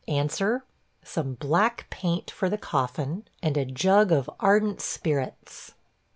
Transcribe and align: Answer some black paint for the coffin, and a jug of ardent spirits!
Answer 0.07 0.65
some 1.03 1.35
black 1.35 1.85
paint 1.91 2.31
for 2.31 2.49
the 2.49 2.57
coffin, 2.57 3.25
and 3.43 3.55
a 3.55 3.65
jug 3.65 4.11
of 4.11 4.31
ardent 4.39 4.81
spirits! 4.81 5.75